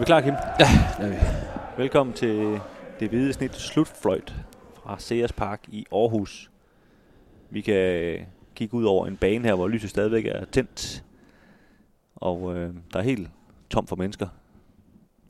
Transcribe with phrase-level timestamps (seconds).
[0.00, 0.34] vi klar, Kim?
[0.60, 0.66] Ja,
[0.98, 1.16] det er vi.
[1.82, 2.60] Velkommen til
[3.00, 4.34] det hvide snit slutfløjt
[4.74, 6.50] fra Sears Park i Aarhus.
[7.50, 8.18] Vi kan
[8.54, 11.04] kigge ud over en bane her, hvor lyset stadigvæk er tændt.
[12.16, 13.28] Og øh, der er helt
[13.70, 14.28] tom for mennesker.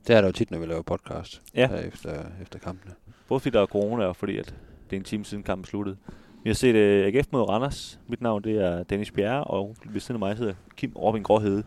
[0.07, 1.67] Det er der jo tit, når vi laver podcast Ja.
[1.67, 2.93] her efter, efter kampene.
[3.27, 4.55] Både fordi der er corona, og fordi at
[4.89, 5.97] det er en time siden kampen sluttede.
[6.43, 7.99] Vi har set øh, AGF mod Randers.
[8.07, 11.63] Mit navn det er Dennis Bjerre, og ved siden af mig hedder Kim Robin Gråhede.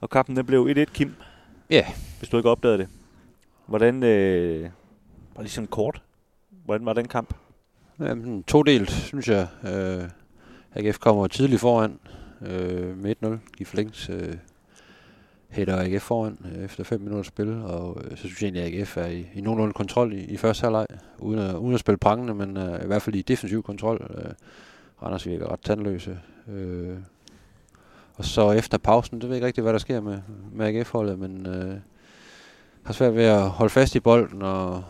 [0.00, 1.14] Og kampen den blev 1-1, Kim.
[1.72, 1.86] Ja.
[2.18, 2.88] Hvis du ikke opdagede det.
[3.66, 4.70] Hvordan, øh,
[5.34, 6.02] bare lige sådan kort,
[6.64, 7.34] hvordan var den kamp?
[8.00, 9.46] Jamen, to delt, synes jeg.
[9.64, 10.04] Øh,
[10.74, 11.98] AGF kommer tidligt foran
[12.42, 13.28] øh, med 1-0.
[13.58, 14.34] De forlænges øh,
[15.48, 18.80] hætter AGF foran øh, efter 5 minutter spil, og øh, så synes jeg egentlig, at
[18.80, 20.86] AGF er i, i nogenlunde kontrol i, i første halvleg,
[21.18, 24.10] uden at, uden at spille prangende, men øh, i hvert fald i defensiv kontrol.
[24.18, 24.32] Øh,
[25.02, 26.18] Randers virker ret tandløse.
[26.48, 26.96] Øh,
[28.22, 30.18] og så efter pausen, det ved jeg ikke rigtig, hvad der sker med,
[30.52, 31.74] med AGF-holdet, men øh,
[32.82, 34.84] har svært ved at holde fast i bolden og,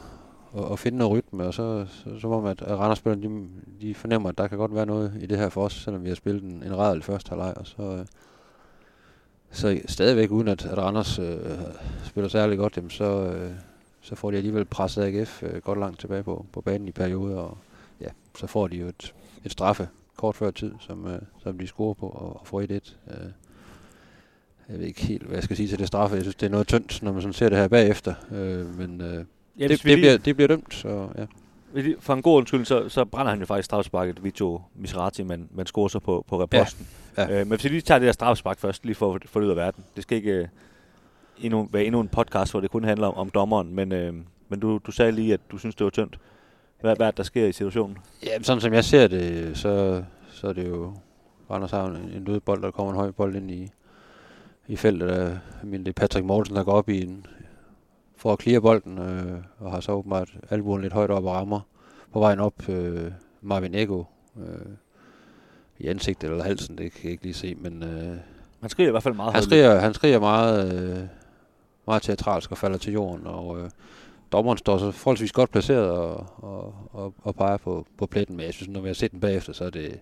[0.52, 3.48] og, og finde noget rytme, og så, så, så må man, at randers de,
[3.80, 6.08] de fornemmer, at der kan godt være noget i det her for os, selvom vi
[6.08, 8.06] har spillet en, en rædel første halvleg, og så, øh,
[9.50, 11.38] så stadigvæk uden at, at Randers øh,
[12.05, 13.50] spiller særlig godt, jamen, så, øh,
[14.00, 17.38] så får de alligevel presset AGF øh, godt langt tilbage på, på banen i perioder,
[17.38, 17.58] og
[18.00, 21.66] ja, så får de jo et, et straffe kort før tid, som, øh, som de
[21.66, 22.64] scorer på og, og får 1-1.
[22.64, 23.30] Øh,
[24.69, 26.16] jeg ved ikke helt, hvad jeg skal sige til det straffe.
[26.16, 28.14] Jeg synes, det er noget tyndt, når man sådan ser det her bagefter.
[28.32, 29.24] Øh, men øh,
[29.58, 31.27] Ja, det, det, bliver, det bliver dømt, så ja.
[32.00, 35.66] For en god undskyld, så, så brænder han jo faktisk strafsparket, Vito Miserati, men, men
[35.66, 36.86] scorer så på, på reposten.
[37.16, 37.22] Ja.
[37.22, 37.30] Ja.
[37.30, 39.47] Øh, men hvis vi lige tager det der strafspark først, lige for at få det
[39.47, 39.84] ud af verden.
[39.97, 40.48] Det skal ikke øh,
[41.38, 44.14] endnu, være endnu en podcast, hvor det kun handler om, om dommeren, men, øh,
[44.48, 46.19] men du, du sagde lige, at du synes, det var tyndt.
[46.83, 47.98] Hvad, hvad er der sker i situationen?
[48.27, 50.92] Ja, men sådan som jeg ser det, så, så er det jo...
[51.50, 53.70] Randers har en, en dødbold, der kommer en høj bold ind i,
[54.69, 55.08] i feltet.
[55.08, 57.26] Der, det er Patrick Mortensen, der går op i en,
[58.16, 61.60] for at clear bolden, øh, og har så åbenbart albuen lidt højt op og rammer
[62.12, 63.12] på vejen op øh,
[63.43, 64.04] Marvin Ego
[64.41, 64.72] øh,
[65.78, 68.16] i ansigtet eller halsen, det kan jeg ikke lige se, men øh,
[68.60, 70.99] Man skriger i hvert fald meget han, skriger, han skriger meget, øh,
[71.87, 73.70] meget teatralsk og falder til jorden, og øh,
[74.32, 78.47] dommeren står så forholdsvis godt placeret og, og, og, og peger på, på pletten, men
[78.47, 80.00] jeg synes, når vi har set den bagefter, så er det,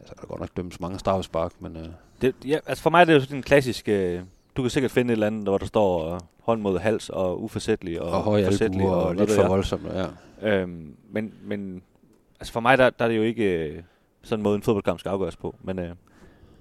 [0.00, 1.86] altså, der er godt nok dømmes mange straffespark, men øh,
[2.20, 3.88] Det, ja, altså for mig er det jo sådan en klassisk...
[3.88, 4.20] Øh,
[4.56, 7.42] du kan sikkert finde et eller andet, hvor der står øh, hånd mod hals og
[7.42, 10.06] uforsætlig og, og forsætlig albuer og, og lidt for voldsomt, ja.
[10.42, 11.82] Øhm, men, men
[12.40, 13.82] altså for mig, der, der er det jo ikke øh,
[14.22, 15.54] sådan en måde, en fodboldkamp skal afgøres på.
[15.62, 15.94] Men øh,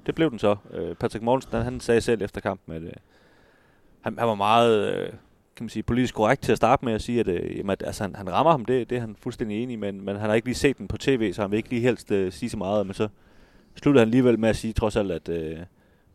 [0.05, 0.55] det blev den så.
[0.73, 2.91] Øh, Patrick Mortensen, han, han sagde selv efter kampen, at øh,
[4.01, 5.09] han, han var meget øh,
[5.55, 7.83] kan man sige, politisk korrekt til at starte med at sige, at, øh, jamen, at
[7.85, 10.29] altså, han, han rammer ham, det, det er han fuldstændig enig i, men, men han
[10.29, 12.49] har ikke lige set den på tv, så han vil ikke lige helst øh, sige
[12.49, 12.85] så meget.
[12.85, 13.07] Men så
[13.75, 15.59] sluttede han alligevel med at sige trods alt, at, øh,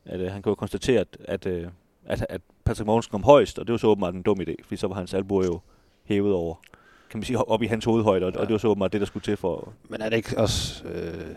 [0.04, 1.66] at øh, han kunne konstatere, at, at, øh,
[2.06, 4.76] at, at Patrick Mortensen kom højst, og det var så åbenbart en dum idé, fordi
[4.76, 5.60] så var hans albuer jo
[6.04, 6.54] hævet over
[7.10, 8.40] kan man sige, op i hans hovedhøjde, og, ja.
[8.40, 9.72] og det var så åbenbart det, der skulle til for...
[9.88, 10.84] Men er det ikke også...
[10.84, 11.34] Øh,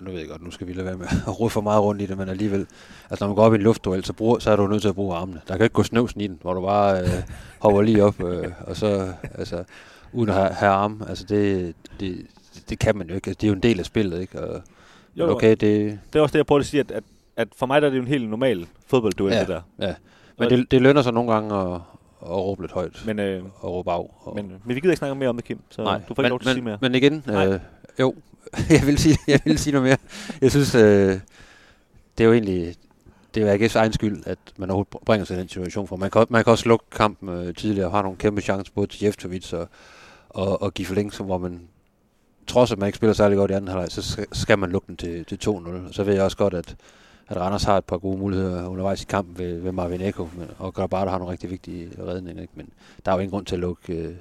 [0.00, 2.02] nu ved jeg godt, nu skal vi lade være med at rode for meget rundt
[2.02, 2.66] i det, men alligevel...
[3.10, 4.88] Altså, når man går op i en luftduel, så, bruger, så er du nødt til
[4.88, 5.40] at bruge armene.
[5.48, 7.08] Der kan ikke gå snøvsen i den, hvor du bare øh,
[7.62, 9.12] hopper lige op, øh, og så...
[9.34, 9.64] Altså,
[10.12, 11.08] uden at have, have arme.
[11.08, 12.26] Altså, det, det,
[12.68, 13.28] det kan man jo ikke.
[13.30, 14.40] Altså, det er jo en del af spillet, ikke?
[14.40, 14.62] Og,
[15.16, 15.98] Jo, okay, det...
[16.12, 17.04] Det er også det, jeg prøver at sige, at, at,
[17.36, 19.40] at for mig der er det jo en helt normal fodboldduel, Ja.
[19.40, 19.60] det der.
[19.78, 19.94] Ja.
[20.38, 21.80] Men det, det lønner sig nogle gange at,
[22.22, 23.02] at råbe lidt højt.
[23.06, 24.10] Men, øh, og råbe af.
[24.24, 26.22] Og, men, men vi gider ikke snakke mere om det, Kim, så Nej, du får
[26.22, 26.78] ikke men, lov til men, at sige mere.
[26.80, 27.46] Men igen, Nej.
[27.46, 27.60] øh,
[28.00, 28.14] jo,
[28.70, 29.98] jeg vil, sige, jeg vil sige noget mere.
[30.40, 31.20] Jeg synes, øh,
[32.18, 32.74] det er jo egentlig,
[33.34, 35.88] det er AGF's egen skyld, at man overhovedet bringer sig i den situation.
[35.88, 38.72] For man kan, man kan også lukke kampen øh, tidligere og har nogle kæmpe chancer
[38.74, 39.68] både til Jeftovic og,
[40.28, 41.60] og, og give forlængelse, hvor man
[42.46, 44.96] trods at man ikke spiller særlig godt i anden halvleg, så skal, man lukke den
[44.96, 45.50] til, til 2-0.
[45.50, 46.76] Og så ved jeg også godt, at,
[47.28, 50.48] at Randers har et par gode muligheder undervejs i kampen ved, ved Marvin Eko, men,
[50.58, 52.42] og Grabato har nogle rigtig vigtige redninger.
[52.42, 52.52] Ikke?
[52.56, 52.68] Men
[53.04, 54.14] der er jo ingen grund til at lukke øh,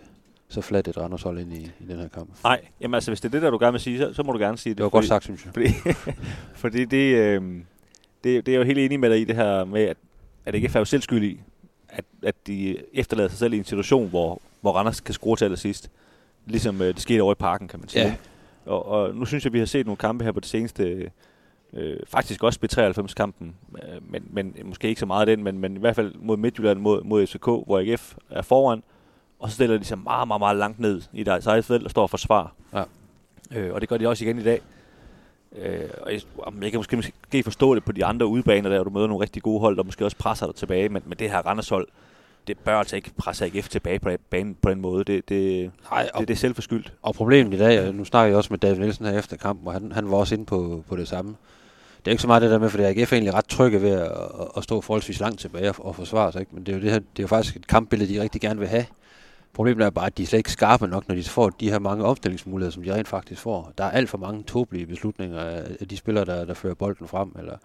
[0.50, 2.30] så flat et Randers hold ind i, i den her kamp.
[2.44, 4.32] Nej, jamen altså, hvis det er det, der du gerne vil sige, så, så må
[4.32, 4.78] du gerne sige det.
[4.78, 5.54] Det var godt sagt, synes jeg.
[5.54, 5.70] Fordi,
[6.64, 7.42] fordi det, øh,
[8.24, 9.98] det, det er jeg jo helt enig med dig i det her med, at,
[10.46, 11.40] at ikke er selv skyld i,
[11.90, 15.46] at, at de efterlader sig selv i en situation, hvor, hvor Randers kan score til
[15.46, 15.92] allersidst.
[16.46, 18.06] Ligesom øh, det skete over i parken, kan man sige.
[18.06, 18.16] Ja.
[18.66, 21.12] Og, og nu synes jeg, vi har set nogle kampe her på det seneste,
[21.74, 25.76] øh, faktisk også B93-kampen, øh, men, men måske ikke så meget af den, men, men
[25.76, 28.84] i hvert fald mod Midtjylland, mod, mod FCK, hvor AGF er foran,
[29.40, 31.92] og så stiller de sig meget, meget, meget langt ned i deres eget felt og
[31.92, 32.56] står og forsvarer.
[32.74, 32.84] Ja.
[33.56, 34.62] Øh, og det gør de også igen i dag.
[35.56, 36.22] Øh, og jeg,
[36.62, 39.24] jeg kan måske, måske forstå det på de andre udebaner, der hvor du møder nogle
[39.24, 41.88] rigtig gode hold, der måske også presser dig tilbage, men, men det her Randers hold,
[42.48, 45.04] det bør altså ikke presse AGF tilbage på banen på den måde.
[45.04, 46.94] Det, det, Nej, og, det, det er selvforskyldt.
[47.02, 49.74] og problemet i dag, nu snakker jeg også med David Nielsen her efter kampen, og
[49.74, 51.36] han, han var også inde på, på det samme,
[52.00, 53.92] det er ikke så meget det der med, fordi AGF er egentlig ret trygge ved
[53.92, 54.12] at,
[54.58, 56.40] at stå forholdsvis langt tilbage og, og forsvare sig.
[56.40, 56.56] Ikke?
[56.56, 58.60] Men det er, jo det, her, det er jo faktisk et kampbillede, de rigtig gerne
[58.60, 58.86] vil have.
[59.54, 61.80] Problemet er bare, at de er slet ikke skarpe nok, når de får de her
[61.80, 63.74] mange opstillingsmuligheder, som de rent faktisk får.
[63.78, 65.40] Der er alt for mange tåbelige beslutninger
[65.80, 67.36] af de spillere, der, der fører bolden frem.
[67.40, 67.58] Eller,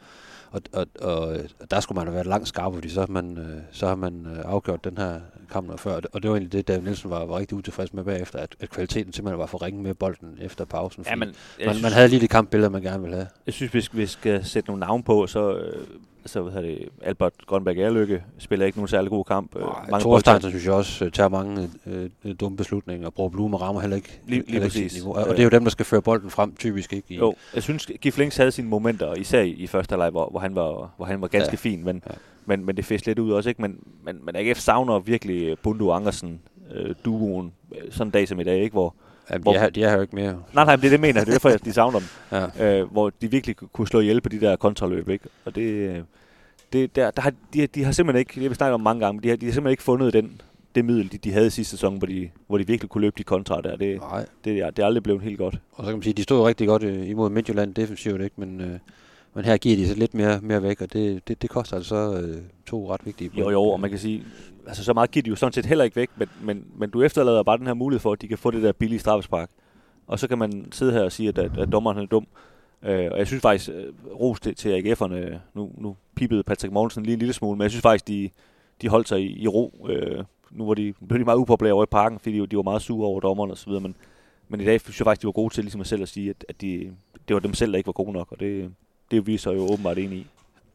[0.51, 1.37] og, og, og,
[1.71, 4.27] der skulle man have været langt skarp, fordi så har man, øh, så har man
[4.27, 5.21] øh, afgjort den her
[5.51, 6.01] kamp noget før.
[6.13, 8.71] Og det var egentlig det, David Nielsen var, var rigtig utilfreds med bagefter, at, at
[8.71, 11.05] kvaliteten simpelthen var for ringe med bolden efter pausen.
[11.09, 13.29] Ja, men, man, synes, man havde lige det kampbillede, man gerne ville have.
[13.47, 15.87] Jeg synes, vi skal, vi skal sætte nogle navn på, så øh,
[16.25, 19.55] altså, hvad det, Albert Grønberg Erlykke spiller ikke nogen særlig god kamp.
[19.91, 23.81] Nej, Thorstein, så synes jeg også, tager mange øh, dumme beslutninger, og bruger Blume rammer
[23.81, 24.95] heller ikke, lige, lige heller præcis.
[24.95, 25.15] niveau.
[25.15, 27.07] Og, det er jo dem, der skal føre bolden frem, typisk ikke.
[27.15, 30.41] I, jo, jeg synes, Gif Links havde sine momenter, især i, første halvleg, hvor, hvor,
[30.41, 31.57] han var, hvor han var ganske ja.
[31.57, 32.15] fin, men, ja.
[32.47, 33.63] men, men det fæste lidt ud også, ikke?
[33.63, 36.41] Men, men, men AGF savner virkelig Bundu Angersen,
[36.75, 37.53] øh, duoen,
[37.91, 38.73] sådan en dag som i dag, ikke?
[38.73, 38.95] Hvor,
[39.31, 40.43] Jamen, hvor, de, er, de er jo ikke mere.
[40.53, 42.09] Nej, nej, det er det, mener Det er derfor, de savner dem.
[42.59, 42.81] ja.
[42.81, 45.25] øh, hvor de virkelig kunne slå ihjel på de der kontraløb, ikke?
[45.45, 46.05] Og det,
[46.73, 49.05] det, der, der har, de, de har simpelthen ikke, det har vi snakket om mange
[49.07, 50.41] gange, de har, de har simpelthen ikke fundet den,
[50.75, 53.25] det middel, de, de havde sidste sæson, hvor de, hvor de virkelig kunne løbe de
[53.25, 53.77] kontra der.
[53.77, 54.19] Det, Nej.
[54.45, 55.55] det, det, det er aldrig blevet helt godt.
[55.73, 58.35] Og så kan man sige, de stod rigtig godt øh, imod Midtjylland defensivt, ikke?
[58.39, 58.79] Men, øh,
[59.35, 62.21] men her giver de sig lidt mere, mere væk, og det, det, det koster altså
[62.21, 63.45] øh, to ret vigtige point.
[63.45, 64.25] Jo, jo, og man kan sige,
[64.67, 67.03] altså så meget giver de jo sådan set heller ikke væk, men, men, men du
[67.03, 69.51] efterlader bare den her mulighed for, at de kan få det der billige straffespark.
[70.07, 72.27] Og så kan man sidde her og sige, at, at, at dommeren er dum.
[72.83, 77.03] Øh, og jeg synes faktisk, øh, ros til, til AGF'erne, nu, nu pipede Patrick Mogensen
[77.03, 78.31] lige en lille smule, men jeg synes faktisk, de,
[78.83, 79.87] de holdt sig i, i ro.
[79.89, 82.63] Øh, nu var de, blev de meget upopulære over i parken, fordi de, de var
[82.63, 83.95] meget sure over dommerne osv., men,
[84.49, 86.45] men i dag synes jeg faktisk, de var gode til ligesom selv at sige, at,
[86.49, 86.93] at de,
[87.29, 88.71] det var dem selv, der ikke var gode nok, og det,
[89.15, 90.27] det viser jo åbenbart enig i.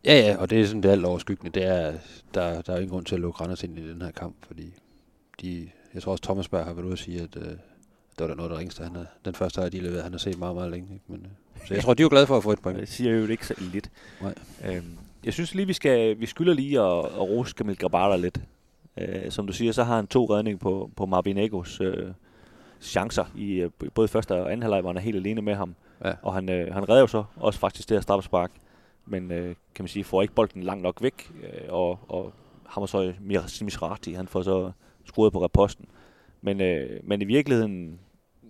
[0.05, 1.59] Ja, ja, og det er sådan det alt overskyggende.
[1.59, 1.93] Det er,
[2.33, 4.73] der, der er ingen grund til at lukke Randers ind i den her kamp, fordi
[5.41, 7.59] de, jeg tror også Thomas Berg har været ude at sige, at uh, det
[8.19, 8.83] var der noget, der ringste.
[8.83, 10.93] Han er, den første har de leveret, han har set meget, meget længe.
[10.93, 11.05] Ikke?
[11.07, 12.79] Men, uh, så jeg tror, de er glade for at få et point.
[12.81, 13.91] Det siger jo ikke så lidt.
[14.21, 14.33] Nej.
[14.65, 18.39] Øhm, jeg synes lige, vi skal vi skylder lige at, at rose Kamil Grabara lidt.
[18.97, 22.11] Øh, som du siger, så har han to redninger på, på Marvin Egos øh,
[22.81, 25.75] chancer i øh, både første og anden halvleg, hvor han er helt alene med ham.
[26.05, 26.13] Ja.
[26.21, 28.51] Og han, øh, han redder jo så også faktisk det her straffespark,
[29.05, 32.33] men øh, kan man sige, får ikke bolden langt nok væk, øh, og, og
[32.67, 33.13] har så
[33.61, 34.71] Misrati, han får så
[35.05, 35.85] skruet på reposten.
[36.41, 37.99] Men, øh, men i virkeligheden,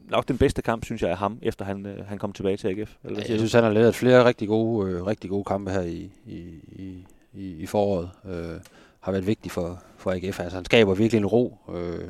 [0.09, 2.67] nok den bedste kamp, synes jeg, er ham, efter han, øh, han kom tilbage til
[2.67, 2.95] AGF.
[3.03, 5.81] Eller ja, jeg synes, han har lavet flere rigtig gode, øh, rigtig gode kampe her
[5.81, 8.09] i, i, i, i foråret.
[8.25, 8.59] Øh,
[8.99, 10.39] har været vigtig for, for AGF.
[10.39, 12.09] Altså, han skaber virkelig en ro, øh,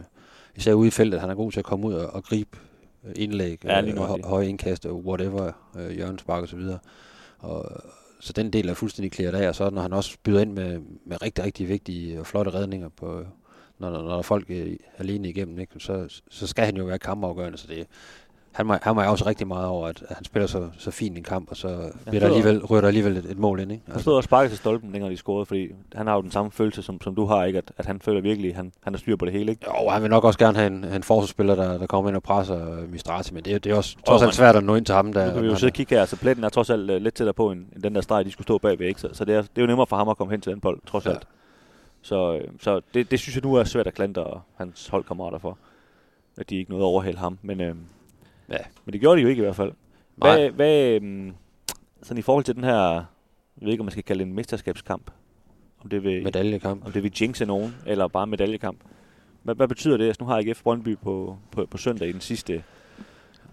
[0.55, 1.21] især ude i feltet.
[1.21, 2.57] Han er god til at komme ud og, og gribe
[3.15, 6.79] indlæg, ja, øh, hø- høje indkast whatever, øh, hjørnespark og så videre.
[7.39, 7.71] Og,
[8.19, 10.79] så den del er fuldstændig klæret af, og så når han også byder ind med,
[11.05, 13.23] med rigtig, rigtig vigtige og flotte redninger på,
[13.79, 15.79] når, når, når folk er alene igennem, ikke?
[15.79, 17.87] Så, så skal han jo være kampafgørende, så det,
[18.51, 21.23] han må, han må også rigtig meget over, at, han spiller så, så fint en
[21.23, 23.71] kamp, og så bliver der alligevel, ryger der alligevel et, et mål ind.
[23.71, 23.81] Ikke?
[23.81, 23.93] Altså.
[23.93, 26.51] Han stod også sparket til stolpen, dengang de scorede, fordi han har jo den samme
[26.51, 27.57] følelse, som, som du har, ikke?
[27.57, 29.51] At, at han føler virkelig, at han, han har styr på det hele.
[29.51, 29.65] Ikke?
[29.67, 32.23] Jo, han vil nok også gerne have en, en forsvarsspiller, der, der kommer ind og
[32.23, 34.95] presser Mistrati, men det, er, det er også trods alt svært at nå ind til
[34.95, 35.13] ham.
[35.13, 36.97] Der, nu kan vi jo sidde og kigge her, altså pletten er trods alt uh,
[36.97, 39.01] lidt tættere på, end, end den der streg, de skulle stå bagved, ikke?
[39.01, 40.59] Så, så det, er, det er jo nemmere for ham at komme hen til den
[40.59, 41.09] bold, trods ja.
[41.09, 41.27] alt.
[42.01, 45.57] Så, øh, så det, det synes jeg nu er svært at klandre hans holdkammerater for,
[46.37, 47.39] at de ikke nåede at overhælde ham.
[47.41, 47.75] Men, øh,
[48.51, 49.71] ja, men det gjorde de jo ikke i hvert fald.
[50.15, 50.49] Hvad, Nej.
[50.49, 51.31] hvad øh,
[52.03, 54.35] sådan i forhold til den her, jeg ved ikke, om man skal kalde det en
[54.35, 55.11] mesterskabskamp,
[55.83, 56.85] om det vil, medaljekamp.
[56.85, 58.79] Om det vil jinxe nogen, eller bare medaljekamp.
[59.43, 60.05] Hvad, hvad betyder det?
[60.05, 62.63] Altså, nu har AGF Brøndby på, på, på søndag i den sidste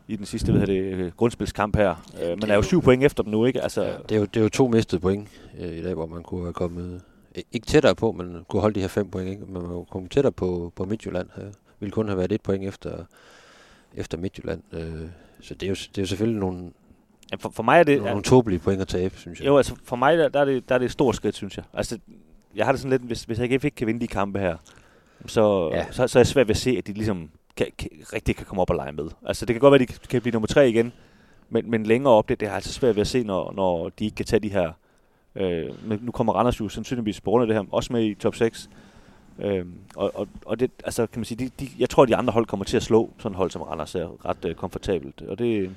[0.08, 1.94] i den sidste hvad det, grundspilskamp her.
[2.18, 3.62] Ja, øh, man er jo syv point efter dem nu, ikke?
[3.62, 5.28] Altså, ja, det, er jo, det er jo to mistede point
[5.58, 7.02] øh, i dag, hvor man kunne have kommet
[7.52, 9.30] ikke tættere på, men kunne holde de her fem point.
[9.30, 9.44] Ikke?
[9.48, 11.28] Man var komme tættere på, på Midtjylland.
[11.36, 11.44] Her.
[11.80, 13.04] Ville kun have været et point efter,
[13.94, 14.62] efter Midtjylland.
[14.72, 15.08] Øh,
[15.40, 16.70] så det er, jo, det er jo selvfølgelig nogle,
[17.32, 19.46] ja, for, for mig er det, nogle, nogle tåbelige point at tabe, synes jeg.
[19.46, 21.56] Jo, altså for mig der, der, er, det, der er det et stort skridt, synes
[21.56, 21.64] jeg.
[21.72, 21.98] Altså,
[22.54, 24.56] jeg har det sådan lidt, hvis, hvis jeg ikke kan vinde de kampe her,
[25.26, 25.86] så, ja.
[25.90, 28.46] så, så er jeg svært ved at se, at de ligesom kan, kan, rigtig kan
[28.46, 29.08] komme op og lege med.
[29.26, 30.92] Altså det kan godt være, at de kan blive nummer tre igen,
[31.50, 34.04] men, men længere op, det, det er altså svært ved at se, når, når de
[34.04, 34.72] ikke kan tage de her
[35.36, 35.70] Øh,
[36.04, 38.70] nu kommer Randers jo sandsynligvis på grund af det her også med i top 6.
[39.38, 39.66] Øh,
[39.96, 42.32] og, og, og det, altså kan man sige, de, de, jeg tror, at de andre
[42.32, 45.22] hold kommer til at slå sådan et hold som Randers er ret øh, komfortabelt.
[45.22, 45.76] Og det,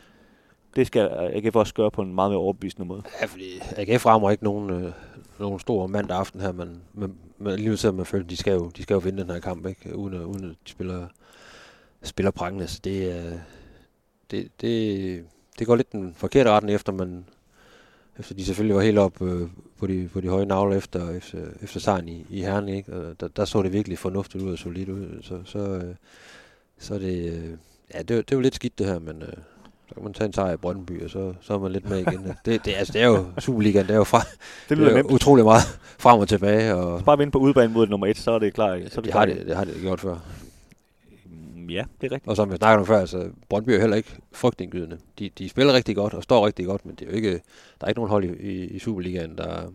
[0.76, 3.04] det skal AGF også gøre på en meget mere overbevisende måde.
[3.22, 4.92] Ja, fordi AGF rammer ikke nogen, øh,
[5.40, 8.54] nogen stor mandag aften her, men, men, men lige så man føler, at de skal
[8.54, 9.96] jo, de skal jo vinde den her kamp, ikke?
[9.96, 11.08] Uden, at, uden at de spiller,
[12.04, 12.68] spiller prangende.
[12.68, 13.34] Så det, øh,
[14.32, 15.26] det, det,
[15.60, 17.26] det går lidt den forkerte retning, efter man
[18.20, 19.48] efter de selvfølgelig var helt op øh,
[19.80, 22.94] på, de, på de høje navler efter, efter, efter sejren i, i Herning, ikke?
[22.94, 25.20] Og der, der så det virkelig fornuftigt ud og solidt ud.
[25.22, 25.96] Så, så, øh,
[26.80, 27.50] så det, øh,
[27.94, 29.22] ja, det, det var lidt skidt det her, men...
[29.22, 29.34] Øh,
[29.90, 31.98] Så kan man tage en sejr i Brøndby, og så, så er man lidt med
[32.00, 32.24] igen.
[32.46, 34.96] det, det, altså, det er jo Superligaen, det er jo, fra, Det det lyder er
[34.96, 35.12] nemt.
[35.12, 35.62] utrolig meget
[36.00, 36.76] frem og tilbage.
[36.76, 38.68] Og Så bare vinde på udebane mod nummer et, så er det klar.
[38.68, 39.36] Så er det, det har klar.
[39.36, 40.18] det, det har det gjort før.
[41.70, 42.30] Ja, det er rigtigt.
[42.30, 44.98] Og som jeg snakkede om før, altså, Brøndby er heller ikke frygtindgydende.
[45.20, 47.32] De, de spiller rigtig godt og står rigtig godt, men det er jo ikke,
[47.80, 49.72] der er ikke nogen hold i, i, i Superligaen, der,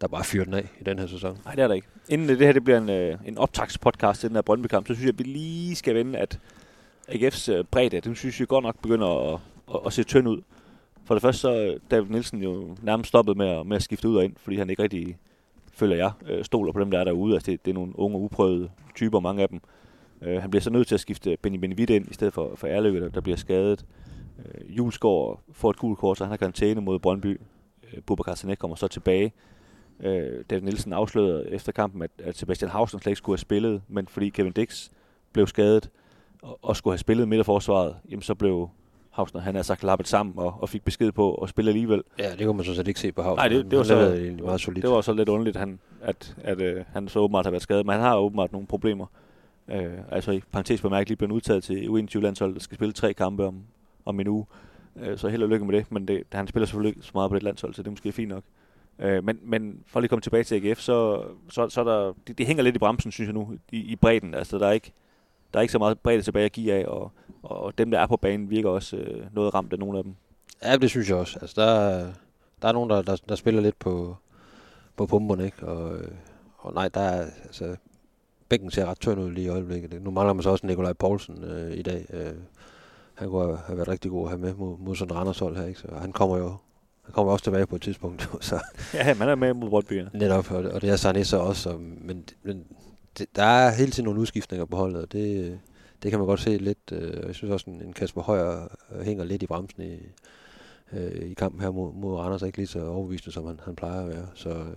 [0.00, 1.38] der bare fyrer den af i den her sæson.
[1.44, 1.86] Nej, det er der ikke.
[2.08, 5.06] Inden det her det bliver en, øh, en optagspodcast til den her Brøndby-kamp, så synes
[5.06, 6.38] jeg, at vi lige skal vende, at
[7.08, 9.40] AGF's øh, bredde, den synes jeg godt nok begynder at,
[9.74, 10.42] at, at se tynd ud.
[11.04, 14.08] For det første så er David Nielsen jo nærmest stoppet med at, med at skifte
[14.08, 15.16] ud og ind, fordi han ikke rigtig,
[15.72, 17.34] føler jeg, øh, stoler på dem, der er derude.
[17.34, 19.60] Altså det, det er nogle unge, uprøvede typer, mange af dem.
[20.22, 22.66] Øh, han bliver så nødt til at skifte Benny Benevidt ind, i stedet for, for
[22.66, 23.84] Erløkke, der, der bliver skadet.
[24.38, 27.40] Øh, Julesgaard får et gult kort, så han har karantæne mod Brøndby.
[27.94, 29.32] Øh, Sanek kommer så tilbage.
[30.00, 33.82] Øh, David Nielsen afslørede efter kampen, at, at Sebastian Hausen slet ikke skulle have spillet,
[33.88, 34.88] men fordi Kevin Dix
[35.32, 35.90] blev skadet
[36.42, 38.68] og, og skulle have spillet midterforsvaret, jamen så blev
[39.10, 42.02] Hausner, han er sagt lappet sammen og, og fik besked på at spille alligevel.
[42.18, 43.36] Ja, det kunne man sådan set ikke se på Havs.
[43.36, 44.82] Nej, det, det var så, egentlig meget solidt.
[44.82, 47.86] det var så lidt underligt, han, at, at øh, han så åbenbart har været skadet,
[47.86, 49.06] men han har åbenbart nogle problemer.
[49.68, 53.44] Øh, altså i parentes bemærket lige blevet udtaget til U21-landsholdet, der skal spille tre kampe
[53.44, 53.62] om,
[54.04, 54.46] om en uge.
[54.96, 57.30] Øh, så held og lykke med det, men det, han spiller selvfølgelig ikke så meget
[57.30, 58.44] på det landshold, så det er måske fint nok.
[58.98, 62.38] Øh, men, men for lige at komme tilbage til AGF, så, så, så der, det,
[62.38, 64.34] det hænger lidt i bremsen, synes jeg nu, i, i bredden.
[64.34, 64.92] Altså der er ikke,
[65.52, 68.06] der er ikke så meget bredde tilbage at give af, og, og dem, der er
[68.06, 70.14] på banen, virker også øh, noget ramt af nogle af dem.
[70.62, 71.38] Ja, det synes jeg også.
[71.42, 71.98] Altså, der,
[72.62, 74.16] der er nogen, der, der, der spiller lidt på,
[74.96, 75.66] på pumperne, ikke?
[75.66, 76.10] Og, øh,
[76.58, 77.76] og nej, der er, altså,
[78.48, 80.02] bænken ser ret tynd ud lige i øjeblikket.
[80.02, 82.06] Nu mangler man så også Nikolaj Poulsen øh, i dag.
[82.12, 82.32] Øh,
[83.14, 85.66] han kunne have været rigtig god at have med mod, mod sådan Randers hold her,
[85.66, 85.80] ikke?
[85.80, 86.56] Så han kommer jo
[87.08, 88.60] han kommer også tilbage på et tidspunkt, så
[88.94, 91.78] Ja, man er med mod Brøndby, netop, og, og det er Sarné så også, så,
[91.78, 92.64] men, men
[93.18, 95.58] det, der er hele tiden nogle udskiftninger på holdet, og det,
[96.02, 96.92] det kan man godt se lidt.
[96.92, 99.96] Øh, jeg synes også, en, Kasper Højer øh, hænger lidt i bremsen i,
[100.92, 103.76] øh, i kampen her mod, mod Randers, er ikke lige så overbevisende, som han, han
[103.76, 104.26] plejer at være.
[104.34, 104.76] Så, øh,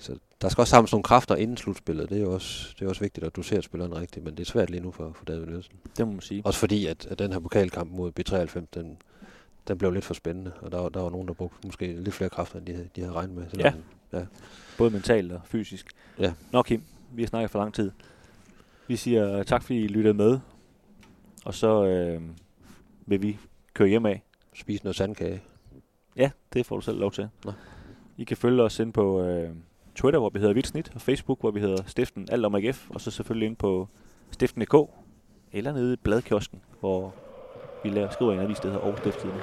[0.00, 2.08] så der skal også samles nogle kræfter inden slutspillet.
[2.10, 4.44] Det er jo også, det er også vigtigt at dosere spilleren rigtigt, men det er
[4.50, 5.74] svært lige nu for, for David Nielsen.
[5.96, 6.42] Det må man sige.
[6.44, 8.96] Også fordi, at, at den her pokalkamp mod B93, den,
[9.68, 12.14] den blev lidt for spændende, og der, var- der var nogen, der brugte måske lidt
[12.14, 13.44] flere kræfter, end de, havde- de havde regnet med.
[13.50, 13.74] selvom-
[14.12, 14.26] Ja.
[14.78, 15.86] Både mentalt og fysisk.
[16.18, 16.32] Ja.
[16.52, 17.90] Nå Kim, vi har snakket for lang tid.
[18.88, 20.38] Vi siger tak, fordi I lyttede med.
[21.44, 22.22] Og så øh,
[23.06, 23.38] vil vi
[23.74, 24.22] køre hjem af.
[24.54, 25.42] Spise noget sandkage.
[26.16, 27.28] Ja, det får du selv lov til.
[27.44, 27.52] Nå.
[28.16, 29.50] I kan følge os ind på øh,
[29.94, 33.00] Twitter, hvor vi hedder Vildsnit, og Facebook, hvor vi hedder Stiften Alt om AGF, og
[33.00, 33.88] så selvfølgelig ind på
[34.30, 34.74] stiften.dk,
[35.52, 37.14] eller nede i bladkiosken, hvor
[37.84, 39.40] vi laver, skriver en avis, der hedder Aarhus Stiftstidende.